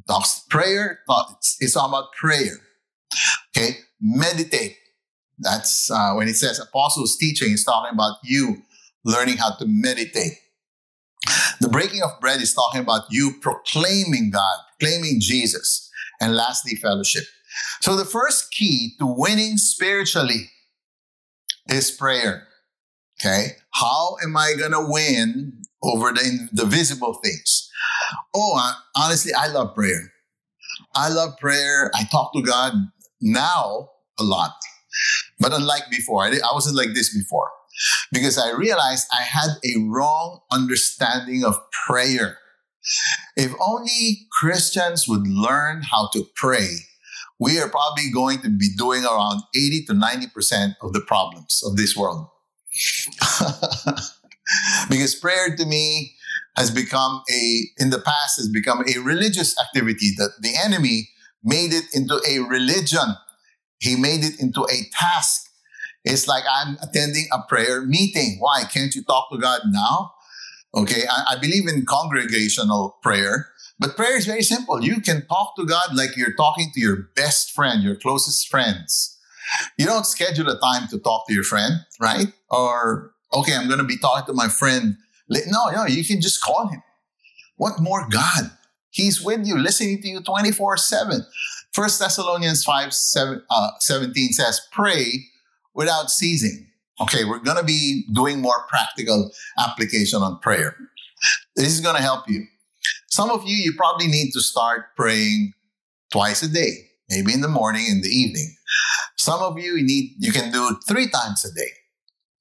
Talks 0.06 0.40
prayer, 0.48 1.00
it's 1.60 1.76
all 1.76 1.88
about 1.88 2.12
prayer. 2.12 2.60
Okay, 3.54 3.76
meditate. 4.00 4.76
That's 5.38 5.90
uh, 5.90 6.14
when 6.14 6.28
it 6.28 6.36
says 6.36 6.58
apostles' 6.58 7.18
teaching, 7.18 7.52
it's 7.52 7.64
talking 7.64 7.92
about 7.92 8.16
you 8.24 8.62
learning 9.08 9.38
how 9.38 9.54
to 9.54 9.64
meditate. 9.66 10.34
The 11.60 11.68
breaking 11.68 12.02
of 12.02 12.20
bread 12.20 12.40
is 12.42 12.54
talking 12.54 12.82
about 12.82 13.04
you 13.10 13.32
proclaiming 13.40 14.30
God, 14.30 14.58
proclaiming 14.78 15.18
Jesus. 15.18 15.90
And 16.20 16.36
lastly, 16.36 16.74
fellowship. 16.76 17.24
So 17.80 17.96
the 17.96 18.04
first 18.04 18.52
key 18.52 18.94
to 18.98 19.06
winning 19.06 19.56
spiritually 19.56 20.50
is 21.68 21.90
prayer. 21.90 22.46
Okay. 23.18 23.52
How 23.70 24.16
am 24.22 24.36
I 24.36 24.52
going 24.58 24.72
to 24.72 24.84
win 24.86 25.62
over 25.82 26.12
the, 26.12 26.48
the 26.52 26.66
visible 26.66 27.14
things? 27.14 27.70
Oh, 28.34 28.54
I, 28.56 28.74
honestly, 28.94 29.32
I 29.32 29.46
love 29.48 29.74
prayer. 29.74 30.12
I 30.94 31.08
love 31.08 31.38
prayer. 31.38 31.90
I 31.94 32.04
talk 32.04 32.32
to 32.34 32.42
God 32.42 32.74
now 33.20 33.88
a 34.18 34.22
lot. 34.22 34.52
But 35.38 35.52
unlike 35.52 35.84
before, 35.90 36.24
I, 36.24 36.28
I 36.28 36.52
wasn't 36.52 36.76
like 36.76 36.94
this 36.94 37.16
before 37.16 37.50
because 38.12 38.38
I 38.38 38.52
realized 38.52 39.06
I 39.12 39.22
had 39.22 39.50
a 39.64 39.78
wrong 39.80 40.40
understanding 40.50 41.44
of 41.44 41.58
prayer. 41.86 42.38
If 43.36 43.52
only 43.60 44.28
Christians 44.40 45.06
would 45.08 45.26
learn 45.26 45.82
how 45.82 46.08
to 46.12 46.24
pray, 46.34 46.78
we 47.38 47.60
are 47.60 47.68
probably 47.68 48.10
going 48.12 48.40
to 48.42 48.48
be 48.48 48.70
doing 48.76 49.04
around 49.04 49.42
80 49.54 49.84
to 49.86 49.92
90% 49.92 50.74
of 50.82 50.92
the 50.92 51.00
problems 51.00 51.62
of 51.64 51.76
this 51.76 51.96
world. 51.96 52.28
because 54.88 55.14
prayer 55.14 55.54
to 55.56 55.64
me 55.64 56.14
has 56.56 56.70
become 56.70 57.22
a, 57.30 57.62
in 57.78 57.90
the 57.90 58.00
past, 58.00 58.38
has 58.38 58.48
become 58.48 58.82
a 58.88 58.98
religious 59.00 59.54
activity 59.60 60.12
that 60.16 60.32
the 60.40 60.54
enemy 60.56 61.08
made 61.44 61.72
it 61.72 61.84
into 61.94 62.20
a 62.28 62.40
religion. 62.40 63.14
He 63.78 63.94
made 63.94 64.24
it 64.24 64.40
into 64.40 64.64
a 64.64 64.90
task 64.92 65.47
it's 66.08 66.26
like 66.26 66.44
I'm 66.50 66.76
attending 66.82 67.26
a 67.32 67.42
prayer 67.42 67.82
meeting. 67.82 68.36
Why? 68.40 68.64
Can't 68.64 68.94
you 68.94 69.02
talk 69.02 69.30
to 69.30 69.38
God 69.38 69.60
now? 69.66 70.14
Okay, 70.74 71.02
I, 71.10 71.34
I 71.34 71.38
believe 71.38 71.68
in 71.68 71.84
congregational 71.86 72.98
prayer, 73.02 73.48
but 73.78 73.96
prayer 73.96 74.16
is 74.16 74.26
very 74.26 74.42
simple. 74.42 74.82
You 74.82 75.00
can 75.00 75.26
talk 75.26 75.54
to 75.56 75.64
God 75.64 75.94
like 75.94 76.16
you're 76.16 76.34
talking 76.34 76.70
to 76.74 76.80
your 76.80 77.08
best 77.14 77.52
friend, 77.52 77.82
your 77.82 77.96
closest 77.96 78.48
friends. 78.48 79.18
You 79.78 79.86
don't 79.86 80.04
schedule 80.04 80.48
a 80.48 80.58
time 80.58 80.88
to 80.88 80.98
talk 80.98 81.26
to 81.26 81.34
your 81.34 81.42
friend, 81.42 81.80
right? 82.00 82.26
Or, 82.50 83.12
okay, 83.32 83.54
I'm 83.54 83.66
going 83.66 83.78
to 83.78 83.84
be 83.84 83.96
talking 83.96 84.26
to 84.26 84.34
my 84.34 84.48
friend. 84.48 84.96
No, 85.30 85.70
no, 85.70 85.86
you 85.86 86.04
can 86.04 86.20
just 86.20 86.42
call 86.42 86.68
him. 86.68 86.82
What 87.56 87.80
more 87.80 88.06
God? 88.10 88.50
He's 88.90 89.22
with 89.22 89.46
you, 89.46 89.58
listening 89.58 90.02
to 90.02 90.08
you 90.08 90.20
24 90.20 90.76
7. 90.76 91.24
First 91.72 91.98
Thessalonians 91.98 92.64
5 92.64 92.92
7, 92.92 93.42
uh, 93.48 93.70
17 93.80 94.32
says, 94.32 94.60
Pray 94.72 95.28
without 95.74 96.10
ceasing. 96.10 96.66
Okay, 97.00 97.24
we're 97.24 97.38
going 97.38 97.56
to 97.56 97.64
be 97.64 98.04
doing 98.12 98.40
more 98.40 98.66
practical 98.68 99.30
application 99.58 100.20
on 100.20 100.38
prayer. 100.40 100.76
This 101.56 101.68
is 101.68 101.80
going 101.80 101.96
to 101.96 102.02
help 102.02 102.28
you. 102.28 102.44
Some 103.08 103.30
of 103.30 103.44
you, 103.44 103.54
you 103.54 103.72
probably 103.76 104.08
need 104.08 104.32
to 104.32 104.40
start 104.40 104.96
praying 104.96 105.52
twice 106.12 106.42
a 106.42 106.48
day, 106.48 106.72
maybe 107.08 107.32
in 107.32 107.40
the 107.40 107.48
morning, 107.48 107.86
in 107.88 108.00
the 108.00 108.08
evening. 108.08 108.54
Some 109.16 109.40
of 109.40 109.58
you, 109.58 109.76
you 109.76 109.84
need, 109.84 110.14
you 110.18 110.32
can 110.32 110.52
do 110.52 110.76
three 110.86 111.08
times 111.08 111.44
a 111.44 111.52
day. 111.54 111.70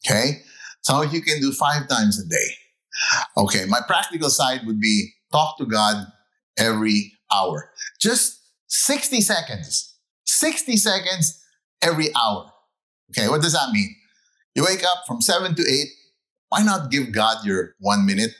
Okay. 0.05 0.41
Some 0.81 1.01
of 1.01 1.13
you 1.13 1.22
can 1.22 1.41
do 1.41 1.51
five 1.51 1.88
times 1.88 2.19
a 2.24 2.27
day. 2.27 2.50
Okay. 3.38 3.65
My 3.65 3.81
practical 3.88 4.29
side 4.29 4.62
would 4.65 4.79
be 4.79 5.12
talk 5.31 5.57
to 5.57 5.65
God 5.65 6.05
every 6.57 7.13
hour. 7.31 7.72
Just 8.00 8.39
60 8.67 9.22
seconds. 9.22 9.96
60 10.25 10.77
seconds 10.77 11.43
every 11.81 12.07
hour. 12.15 12.51
Okay, 13.11 13.29
what 13.29 13.41
does 13.41 13.53
that 13.53 13.71
mean? 13.71 13.95
You 14.55 14.63
wake 14.63 14.83
up 14.83 15.03
from 15.07 15.21
seven 15.21 15.55
to 15.55 15.61
eight. 15.61 15.87
Why 16.49 16.63
not 16.63 16.91
give 16.91 17.11
God 17.11 17.45
your 17.45 17.75
one 17.79 18.05
minute? 18.05 18.31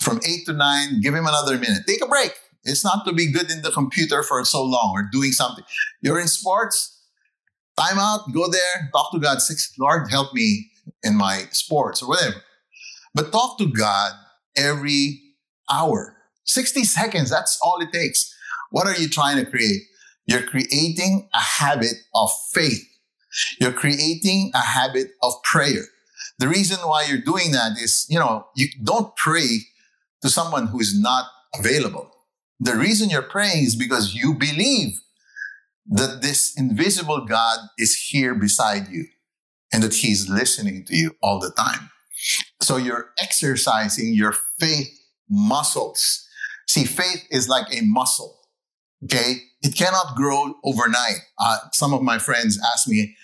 From 0.00 0.20
eight 0.26 0.44
to 0.46 0.52
nine, 0.52 1.00
give 1.00 1.14
him 1.14 1.26
another 1.26 1.56
minute. 1.58 1.82
Take 1.86 2.02
a 2.02 2.08
break. 2.08 2.32
It's 2.64 2.84
not 2.84 3.04
to 3.06 3.12
be 3.12 3.30
good 3.30 3.50
in 3.50 3.62
the 3.62 3.70
computer 3.70 4.22
for 4.22 4.44
so 4.44 4.62
long 4.62 4.92
or 4.96 5.08
doing 5.10 5.32
something. 5.32 5.64
You're 6.00 6.18
in 6.18 6.28
sports, 6.28 7.02
time 7.78 7.98
out, 7.98 8.32
go 8.32 8.50
there, 8.50 8.90
talk 8.92 9.12
to 9.12 9.18
God. 9.18 9.40
Six, 9.40 9.72
Lord, 9.78 10.10
help 10.10 10.32
me 10.34 10.70
in 11.02 11.16
my 11.16 11.44
sports 11.52 12.02
or 12.02 12.08
whatever. 12.08 12.36
But 13.14 13.32
talk 13.32 13.58
to 13.58 13.66
God 13.66 14.12
every 14.56 15.20
hour. 15.70 16.16
60 16.44 16.84
seconds, 16.84 17.30
that's 17.30 17.58
all 17.62 17.80
it 17.80 17.92
takes. 17.92 18.34
What 18.70 18.86
are 18.86 18.96
you 18.96 19.08
trying 19.08 19.36
to 19.36 19.50
create? 19.50 19.82
You're 20.26 20.42
creating 20.42 21.28
a 21.34 21.40
habit 21.40 21.94
of 22.14 22.30
faith. 22.52 22.82
You're 23.60 23.72
creating 23.72 24.50
a 24.54 24.60
habit 24.60 25.08
of 25.22 25.34
prayer. 25.42 25.82
The 26.38 26.48
reason 26.48 26.78
why 26.78 27.04
you're 27.08 27.18
doing 27.18 27.52
that 27.52 27.72
is, 27.78 28.06
you 28.08 28.18
know, 28.18 28.46
you 28.56 28.68
don't 28.82 29.14
pray 29.16 29.60
to 30.22 30.28
someone 30.28 30.68
who 30.68 30.80
is 30.80 30.98
not 30.98 31.26
available. 31.58 32.10
The 32.58 32.74
reason 32.74 33.10
you're 33.10 33.22
praying 33.22 33.64
is 33.64 33.76
because 33.76 34.14
you 34.14 34.34
believe 34.34 35.00
that 35.86 36.22
this 36.22 36.54
invisible 36.56 37.24
God 37.26 37.58
is 37.78 38.08
here 38.08 38.34
beside 38.34 38.88
you 38.88 39.06
and 39.72 39.82
that 39.82 39.94
he's 39.94 40.28
listening 40.28 40.84
to 40.86 40.96
you 40.96 41.16
all 41.22 41.38
the 41.38 41.50
time. 41.50 41.90
So 42.60 42.76
you're 42.76 43.10
exercising 43.18 44.14
your 44.14 44.34
faith 44.58 44.88
muscles. 45.28 46.26
See, 46.66 46.84
faith 46.84 47.26
is 47.30 47.48
like 47.48 47.66
a 47.74 47.82
muscle. 47.82 48.38
Okay. 49.04 49.42
It 49.62 49.76
cannot 49.76 50.14
grow 50.14 50.54
overnight. 50.64 51.20
Uh, 51.38 51.58
some 51.72 51.92
of 51.94 52.02
my 52.02 52.18
friends 52.18 52.58
ask 52.72 52.86
me, 52.86 53.16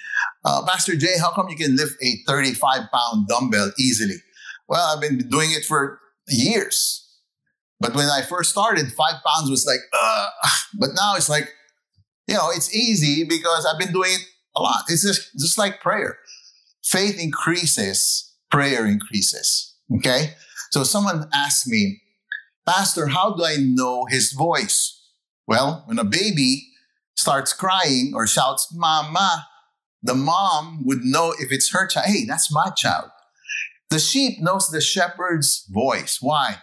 uh, 0.45 0.63
Pastor 0.67 0.97
Jay, 0.97 1.19
how 1.19 1.33
come 1.33 1.49
you 1.49 1.57
can 1.57 1.77
lift 1.77 1.97
a 2.03 2.17
35 2.27 2.91
pound 2.93 3.29
dumbbell 3.29 3.73
easily? 3.79 4.17
Well, 4.69 4.95
I've 4.95 5.01
been 5.01 5.19
doing 5.29 5.51
it 5.53 5.65
for 5.65 6.01
years. 6.29 7.07
But 7.79 7.95
when 7.95 8.07
I 8.07 8.23
first 8.23 8.51
started, 8.51 8.93
five 8.93 9.17
pounds 9.27 9.51
was 9.51 9.67
like, 9.67 9.81
but 10.79 10.91
now 10.95 11.15
it's 11.17 11.29
like, 11.29 11.51
you 12.27 12.35
know, 12.35 12.51
it's 12.51 12.75
easy 12.75 13.25
because 13.25 13.67
I've 13.67 13.79
been 13.79 13.93
doing 13.93 14.13
it 14.13 14.21
a 14.57 14.63
lot. 14.63 14.85
It's 14.89 15.03
just, 15.03 15.33
just 15.39 15.59
like 15.59 15.81
prayer. 15.81 16.19
Faith 16.85 17.19
increases, 17.21 18.35
prayer 18.51 18.87
increases. 18.87 19.75
Okay. 19.97 20.35
So 20.71 20.85
someone 20.85 21.29
asked 21.35 21.67
me, 21.67 22.01
Pastor, 22.67 23.09
how 23.09 23.35
do 23.35 23.45
I 23.45 23.57
know 23.59 24.07
his 24.09 24.33
voice? 24.33 25.00
Well, 25.47 25.83
when 25.87 25.99
a 25.99 26.05
baby 26.05 26.69
starts 27.17 27.53
crying 27.53 28.13
or 28.15 28.27
shouts, 28.27 28.69
Mama, 28.73 29.47
the 30.03 30.15
mom 30.15 30.83
would 30.85 31.03
know 31.03 31.35
if 31.39 31.53
it's 31.53 31.73
her 31.73 31.87
child. 31.87 32.07
Hey, 32.07 32.25
that's 32.25 32.53
my 32.53 32.71
child. 32.71 33.11
The 33.91 33.99
sheep 33.99 34.41
knows 34.41 34.69
the 34.69 34.81
shepherd's 34.81 35.67
voice. 35.69 36.19
Why? 36.21 36.57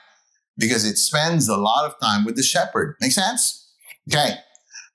Because 0.58 0.86
it 0.86 0.98
spends 0.98 1.48
a 1.48 1.58
lot 1.58 1.86
of 1.86 2.00
time 2.02 2.26
with 2.26 2.36
the 2.36 2.44
shepherd. 2.44 2.96
Make 3.02 3.12
sense? 3.12 3.72
Okay. 4.10 4.36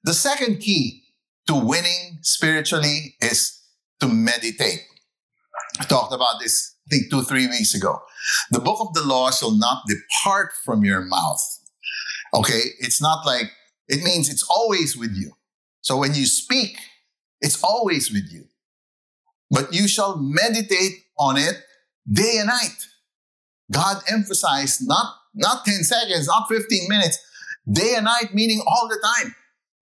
The 0.02 0.14
second 0.14 0.58
key 0.60 1.04
to 1.46 1.54
winning 1.54 2.18
spiritually 2.22 3.14
is 3.20 3.60
to 4.00 4.08
meditate. 4.08 4.80
I 5.78 5.84
talked 5.84 6.12
about 6.12 6.40
this, 6.40 6.74
I 6.88 6.96
think, 6.96 7.10
two, 7.10 7.22
three 7.22 7.46
weeks 7.46 7.74
ago. 7.74 8.00
The 8.50 8.60
book 8.60 8.78
of 8.80 8.94
the 8.94 9.06
law 9.06 9.30
shall 9.30 9.56
not 9.56 9.82
depart 9.86 10.52
from 10.64 10.84
your 10.84 11.02
mouth. 11.02 11.42
Okay. 12.34 12.62
It's 12.80 13.00
not 13.00 13.24
like, 13.26 13.52
it 13.92 14.02
means 14.02 14.30
it's 14.30 14.46
always 14.48 14.96
with 14.96 15.14
you. 15.14 15.32
So 15.82 15.98
when 15.98 16.14
you 16.14 16.24
speak, 16.24 16.78
it's 17.42 17.62
always 17.62 18.10
with 18.10 18.32
you. 18.32 18.44
But 19.50 19.74
you 19.74 19.86
shall 19.86 20.16
meditate 20.16 20.92
on 21.18 21.36
it 21.36 21.56
day 22.10 22.38
and 22.38 22.46
night. 22.46 22.86
God 23.70 24.02
emphasized 24.08 24.80
not, 24.88 25.14
not 25.34 25.66
10 25.66 25.84
seconds, 25.84 26.26
not 26.26 26.48
15 26.48 26.88
minutes, 26.88 27.18
day 27.70 27.94
and 27.96 28.06
night, 28.06 28.32
meaning 28.32 28.62
all 28.66 28.88
the 28.88 28.98
time. 29.04 29.34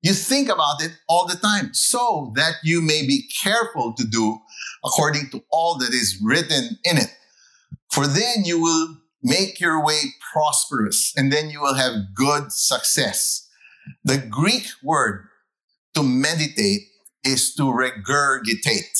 You 0.03 0.13
think 0.13 0.49
about 0.49 0.83
it 0.83 0.93
all 1.09 1.29
the 1.29 1.37
time 1.37 1.73
so 1.73 2.33
that 2.35 2.55
you 2.65 2.81
may 2.81 3.07
be 3.07 3.29
careful 3.43 3.93
to 3.93 4.05
do 4.05 4.39
according 4.85 5.31
to 5.31 5.45
all 5.53 5.79
that 5.79 5.91
is 5.91 6.19
written 6.21 6.79
in 6.83 6.97
it. 6.97 7.15
For 7.93 8.09
then 8.09 8.45
you 8.45 8.61
will 8.61 8.97
make 9.23 9.61
your 9.61 9.85
way 9.85 10.01
prosperous, 10.33 11.13
and 11.17 11.31
then 11.33 11.51
you 11.51 11.61
will 11.61 11.75
have 11.75 12.15
good 12.15 12.51
success. 12.51 13.47
The 14.05 14.19
Greek 14.19 14.67
word 14.83 15.27
to 15.95 16.03
meditate 16.03 16.83
is 17.25 17.55
to 17.55 17.63
regurgitate. 17.63 18.97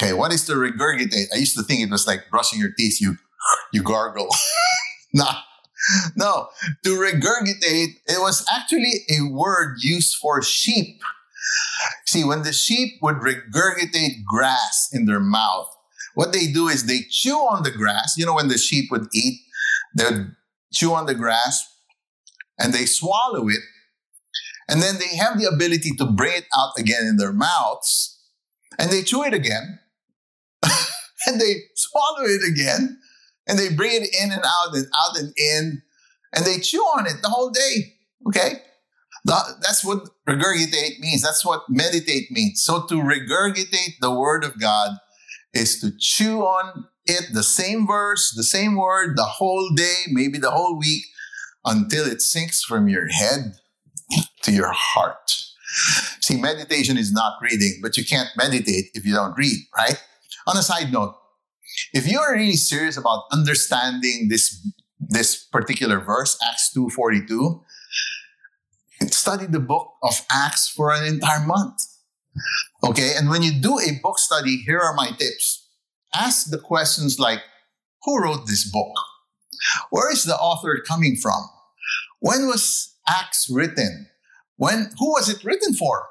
Okay, 0.00 0.12
what 0.12 0.32
is 0.32 0.44
to 0.46 0.52
regurgitate? 0.54 1.26
I 1.34 1.38
used 1.38 1.56
to 1.56 1.62
think 1.62 1.80
it 1.80 1.90
was 1.90 2.06
like 2.06 2.30
brushing 2.30 2.58
your 2.58 2.72
teeth, 2.76 3.00
you 3.00 3.16
you 3.72 3.82
gargle. 3.82 4.28
no, 5.14 5.28
no. 6.16 6.48
To 6.84 6.90
regurgitate, 6.90 7.88
it 8.06 8.20
was 8.20 8.44
actually 8.54 9.04
a 9.10 9.30
word 9.30 9.76
used 9.80 10.16
for 10.16 10.42
sheep. 10.42 11.02
See, 12.06 12.24
when 12.24 12.42
the 12.42 12.52
sheep 12.52 12.94
would 13.02 13.16
regurgitate 13.16 14.24
grass 14.24 14.88
in 14.92 15.06
their 15.06 15.20
mouth, 15.20 15.68
what 16.14 16.32
they 16.32 16.46
do 16.46 16.68
is 16.68 16.86
they 16.86 17.00
chew 17.10 17.36
on 17.36 17.62
the 17.62 17.70
grass. 17.70 18.14
You 18.16 18.26
know, 18.26 18.34
when 18.34 18.48
the 18.48 18.58
sheep 18.58 18.90
would 18.90 19.06
eat, 19.14 19.40
they'd 19.96 20.26
chew 20.72 20.92
on 20.92 21.06
the 21.06 21.14
grass 21.14 21.66
and 22.58 22.72
they 22.72 22.86
swallow 22.86 23.48
it. 23.48 23.60
And 24.68 24.82
then 24.82 24.98
they 24.98 25.16
have 25.16 25.38
the 25.38 25.46
ability 25.46 25.92
to 25.98 26.06
bring 26.06 26.36
it 26.36 26.46
out 26.56 26.72
again 26.78 27.04
in 27.04 27.16
their 27.16 27.32
mouths 27.32 28.18
and 28.78 28.90
they 28.90 29.02
chew 29.02 29.22
it 29.24 29.34
again 29.34 29.78
and 31.26 31.40
they 31.40 31.54
swallow 31.74 32.24
it 32.24 32.42
again 32.48 32.98
and 33.46 33.58
they 33.58 33.74
bring 33.74 34.02
it 34.02 34.08
in 34.20 34.32
and 34.32 34.42
out 34.44 34.74
and 34.74 34.86
out 34.98 35.18
and 35.18 35.32
in 35.36 35.82
and 36.34 36.44
they 36.44 36.58
chew 36.58 36.80
on 36.80 37.06
it 37.06 37.20
the 37.22 37.28
whole 37.28 37.50
day. 37.50 37.94
Okay. 38.26 38.62
That's 39.24 39.84
what 39.84 40.08
regurgitate 40.28 40.98
means. 40.98 41.22
That's 41.22 41.44
what 41.44 41.62
meditate 41.68 42.30
means. 42.30 42.62
So 42.62 42.86
to 42.86 42.94
regurgitate 42.94 43.98
the 44.00 44.12
word 44.12 44.44
of 44.44 44.58
God 44.58 44.96
is 45.54 45.80
to 45.80 45.92
chew 45.98 46.40
on 46.40 46.86
it, 47.04 47.26
the 47.32 47.42
same 47.42 47.86
verse, 47.86 48.32
the 48.34 48.42
same 48.42 48.76
word, 48.76 49.16
the 49.16 49.24
whole 49.24 49.70
day, 49.76 50.04
maybe 50.08 50.38
the 50.38 50.50
whole 50.50 50.78
week, 50.78 51.04
until 51.64 52.06
it 52.06 52.20
sinks 52.20 52.64
from 52.64 52.88
your 52.88 53.08
head 53.08 53.54
to 54.42 54.52
your 54.52 54.72
heart. 54.72 55.30
See, 56.20 56.40
meditation 56.40 56.96
is 56.98 57.12
not 57.12 57.34
reading, 57.40 57.80
but 57.82 57.96
you 57.96 58.04
can't 58.04 58.28
meditate 58.36 58.90
if 58.94 59.06
you 59.06 59.14
don't 59.14 59.36
read, 59.36 59.58
right? 59.76 60.02
On 60.46 60.56
a 60.56 60.62
side 60.62 60.92
note, 60.92 61.14
if 61.92 62.06
you 62.06 62.18
are 62.18 62.34
really 62.34 62.56
serious 62.56 62.96
about 62.96 63.24
understanding 63.32 64.28
this, 64.28 64.66
this 65.00 65.42
particular 65.44 66.00
verse, 66.00 66.38
Acts 66.46 66.72
2.42, 66.76 67.62
study 69.10 69.46
the 69.46 69.60
book 69.60 69.94
of 70.02 70.20
Acts 70.30 70.68
for 70.68 70.92
an 70.92 71.04
entire 71.04 71.44
month. 71.44 71.80
Okay, 72.84 73.12
and 73.16 73.28
when 73.28 73.42
you 73.42 73.52
do 73.52 73.78
a 73.78 73.98
book 74.02 74.18
study, 74.18 74.56
here 74.58 74.78
are 74.78 74.94
my 74.94 75.10
tips. 75.18 75.68
Ask 76.14 76.50
the 76.50 76.58
questions 76.58 77.18
like, 77.18 77.40
who 78.02 78.22
wrote 78.22 78.46
this 78.46 78.68
book? 78.70 78.92
Where 79.90 80.12
is 80.12 80.24
the 80.24 80.36
author 80.36 80.82
coming 80.86 81.16
from? 81.16 81.48
When 82.20 82.46
was 82.46 82.94
Acts 83.08 83.48
written? 83.50 84.08
When, 84.56 84.90
who 84.98 85.10
was 85.12 85.28
it 85.28 85.44
written 85.44 85.74
for? 85.74 86.08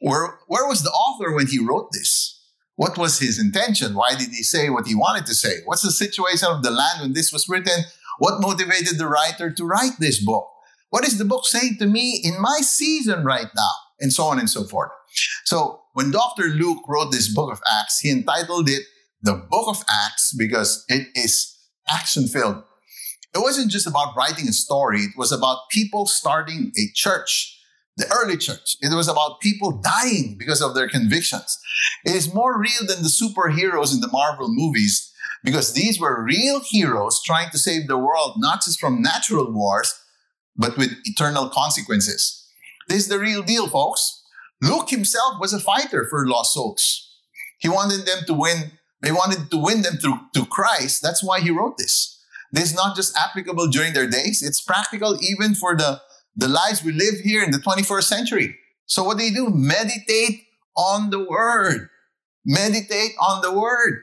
Where, 0.00 0.38
where 0.46 0.66
was 0.66 0.82
the 0.82 0.90
author 0.90 1.34
when 1.34 1.48
he 1.48 1.58
wrote 1.58 1.90
this? 1.92 2.34
What 2.76 2.96
was 2.96 3.18
his 3.18 3.40
intention? 3.40 3.94
Why 3.94 4.14
did 4.16 4.28
he 4.28 4.44
say 4.44 4.70
what 4.70 4.86
he 4.86 4.94
wanted 4.94 5.26
to 5.26 5.34
say? 5.34 5.56
What's 5.64 5.82
the 5.82 5.90
situation 5.90 6.48
of 6.48 6.62
the 6.62 6.70
land 6.70 7.00
when 7.00 7.12
this 7.12 7.32
was 7.32 7.48
written? 7.48 7.84
What 8.18 8.40
motivated 8.40 8.98
the 8.98 9.08
writer 9.08 9.50
to 9.50 9.64
write 9.64 9.98
this 9.98 10.24
book? 10.24 10.48
What 10.90 11.04
is 11.04 11.18
the 11.18 11.24
book 11.24 11.44
saying 11.44 11.76
to 11.80 11.86
me 11.86 12.20
in 12.22 12.40
my 12.40 12.60
season 12.60 13.24
right 13.24 13.48
now? 13.54 13.70
And 14.00 14.12
so 14.12 14.24
on 14.24 14.38
and 14.38 14.48
so 14.48 14.62
forth. 14.62 14.90
So 15.44 15.80
when 15.94 16.12
Dr. 16.12 16.44
Luke 16.44 16.84
wrote 16.86 17.10
this 17.10 17.34
book 17.34 17.50
of 17.50 17.60
Acts, 17.80 17.98
he 17.98 18.12
entitled 18.12 18.68
it 18.68 18.82
the 19.22 19.34
book 19.34 19.66
of 19.68 19.82
Acts 20.06 20.32
because 20.32 20.84
it 20.88 21.08
is 21.16 21.56
action 21.88 22.28
filled. 22.28 22.62
It 23.34 23.40
wasn't 23.40 23.70
just 23.70 23.86
about 23.86 24.16
writing 24.16 24.48
a 24.48 24.52
story. 24.52 25.00
It 25.00 25.16
was 25.16 25.32
about 25.32 25.68
people 25.70 26.06
starting 26.06 26.72
a 26.76 26.86
church, 26.94 27.60
the 27.96 28.10
early 28.10 28.36
church. 28.36 28.76
It 28.80 28.94
was 28.94 29.08
about 29.08 29.40
people 29.40 29.80
dying 29.82 30.36
because 30.38 30.62
of 30.62 30.74
their 30.74 30.88
convictions. 30.88 31.58
It 32.04 32.14
is 32.14 32.32
more 32.32 32.58
real 32.58 32.86
than 32.86 33.02
the 33.02 33.08
superheroes 33.08 33.92
in 33.92 34.00
the 34.00 34.08
Marvel 34.10 34.48
movies 34.48 35.12
because 35.44 35.72
these 35.72 36.00
were 36.00 36.24
real 36.24 36.60
heroes 36.68 37.20
trying 37.24 37.50
to 37.50 37.58
save 37.58 37.86
the 37.86 37.98
world, 37.98 38.34
not 38.38 38.62
just 38.62 38.80
from 38.80 39.02
natural 39.02 39.52
wars, 39.52 39.94
but 40.56 40.76
with 40.76 40.92
eternal 41.04 41.48
consequences. 41.48 42.46
This 42.88 43.02
is 43.02 43.08
the 43.08 43.18
real 43.18 43.42
deal, 43.42 43.68
folks. 43.68 44.22
Luke 44.60 44.90
himself 44.90 45.34
was 45.40 45.52
a 45.52 45.60
fighter 45.60 46.06
for 46.08 46.26
lost 46.26 46.54
souls. 46.54 47.14
He 47.58 47.68
wanted 47.68 48.06
them 48.06 48.24
to 48.26 48.34
win, 48.34 48.72
they 49.02 49.12
wanted 49.12 49.50
to 49.50 49.58
win 49.58 49.82
them 49.82 49.98
through 49.98 50.18
to 50.34 50.46
Christ. 50.46 51.02
That's 51.02 51.22
why 51.22 51.40
he 51.40 51.50
wrote 51.50 51.76
this. 51.78 52.17
This 52.52 52.70
is 52.70 52.74
not 52.74 52.96
just 52.96 53.16
applicable 53.16 53.68
during 53.68 53.92
their 53.92 54.08
days, 54.08 54.42
it's 54.42 54.60
practical 54.60 55.18
even 55.22 55.54
for 55.54 55.76
the, 55.76 56.00
the 56.36 56.48
lives 56.48 56.82
we 56.82 56.92
live 56.92 57.20
here 57.22 57.42
in 57.42 57.50
the 57.50 57.58
21st 57.58 58.04
century. 58.04 58.56
So 58.86 59.04
what 59.04 59.18
do 59.18 59.24
you 59.24 59.34
do? 59.34 59.50
Meditate 59.50 60.44
on 60.76 61.10
the 61.10 61.24
word. 61.24 61.90
Meditate 62.44 63.12
on 63.20 63.42
the 63.42 63.52
word. 63.52 64.02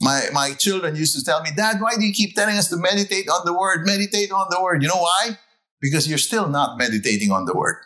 My, 0.00 0.24
my 0.32 0.54
children 0.54 0.96
used 0.96 1.16
to 1.16 1.24
tell 1.24 1.42
me, 1.42 1.50
Dad, 1.56 1.80
why 1.80 1.94
do 1.94 2.04
you 2.04 2.12
keep 2.12 2.34
telling 2.34 2.56
us 2.56 2.68
to 2.70 2.76
meditate 2.76 3.28
on 3.28 3.42
the 3.44 3.56
word? 3.56 3.86
Meditate 3.86 4.32
on 4.32 4.46
the 4.50 4.60
word. 4.60 4.82
You 4.82 4.88
know 4.88 4.96
why? 4.96 5.38
because 5.82 6.08
you're 6.08 6.16
still 6.16 6.48
not 6.48 6.78
meditating 6.78 7.30
on 7.30 7.44
the 7.44 7.52
word. 7.52 7.76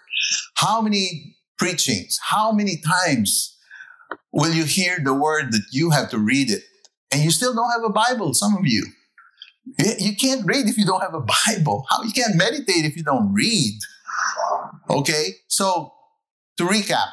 How 0.55 0.81
many 0.81 1.37
preachings, 1.59 2.21
how 2.23 2.53
many 2.53 2.77
times 2.77 3.57
will 4.33 4.53
you 4.53 4.65
hear 4.65 4.99
the 5.03 5.15
word 5.15 5.51
that 5.53 5.65
you 5.73 5.91
have 5.91 6.11
to 6.11 6.19
read 6.19 6.51
it 6.51 6.63
and 7.11 7.23
you 7.23 7.31
still 7.31 7.55
don't 7.55 7.71
have 7.71 7.83
a 7.83 7.93
Bible, 7.93 8.35
some 8.35 8.55
of 8.55 8.67
you? 8.67 8.87
You 9.79 10.15
can't 10.17 10.47
read 10.47 10.69
if 10.69 10.79
you 10.79 10.87
don't 10.87 11.01
have 11.01 11.15
a 11.15 11.21
Bible. 11.21 11.85
How 11.91 12.03
you 12.03 12.13
can't 12.13 12.37
meditate 12.37 12.85
if 12.85 12.97
you 12.97 13.03
don't 13.03 13.33
read? 13.33 13.79
Okay? 14.89 15.35
So, 15.49 15.93
to 16.57 16.65
recap, 16.65 17.09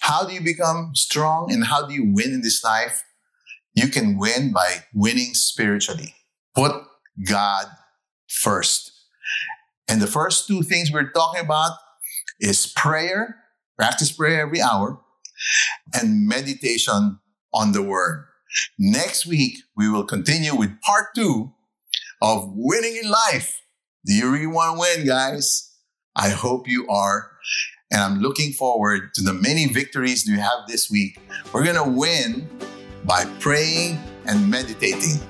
how 0.00 0.26
do 0.26 0.32
you 0.32 0.40
become 0.40 0.92
strong 0.94 1.52
and 1.52 1.64
how 1.64 1.86
do 1.86 1.94
you 1.94 2.12
win 2.12 2.32
in 2.32 2.40
this 2.40 2.64
life? 2.64 3.04
You 3.74 3.88
can 3.88 4.18
win 4.18 4.52
by 4.52 4.84
winning 4.94 5.34
spiritually. 5.34 6.14
Put 6.54 6.72
God 7.28 7.66
first. 8.28 8.92
And 9.88 10.00
the 10.00 10.06
first 10.06 10.48
two 10.48 10.62
things 10.62 10.90
we're 10.90 11.10
talking 11.10 11.42
about 11.44 11.72
is 12.40 12.66
prayer, 12.66 13.36
practice 13.76 14.10
prayer 14.10 14.40
every 14.40 14.60
hour, 14.60 15.00
and 15.92 16.26
meditation 16.26 17.20
on 17.52 17.72
the 17.72 17.82
word. 17.82 18.24
Next 18.78 19.26
week, 19.26 19.58
we 19.76 19.88
will 19.88 20.04
continue 20.04 20.54
with 20.54 20.80
part 20.80 21.14
two 21.14 21.52
of 22.22 22.50
winning 22.54 22.96
in 23.02 23.10
life. 23.10 23.62
Do 24.04 24.14
you 24.14 24.30
really 24.30 24.46
want 24.46 24.76
to 24.76 24.80
win, 24.80 25.06
guys? 25.06 25.72
I 26.14 26.30
hope 26.30 26.68
you 26.68 26.86
are. 26.88 27.30
And 27.90 28.02
I'm 28.02 28.20
looking 28.20 28.52
forward 28.52 29.14
to 29.14 29.22
the 29.22 29.32
many 29.32 29.66
victories 29.66 30.26
you 30.26 30.38
have 30.38 30.66
this 30.66 30.90
week. 30.90 31.18
We're 31.52 31.64
going 31.64 31.76
to 31.76 31.90
win 31.90 32.48
by 33.04 33.24
praying 33.38 34.00
and 34.26 34.50
meditating. 34.50 35.20